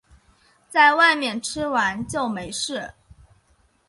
[0.67, 2.95] 在外面吃完就没事